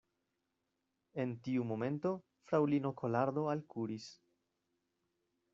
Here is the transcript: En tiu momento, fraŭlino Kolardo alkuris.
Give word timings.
En 1.23 1.35
tiu 1.47 1.67
momento, 1.73 2.15
fraŭlino 2.47 2.95
Kolardo 3.03 3.47
alkuris. 3.55 4.11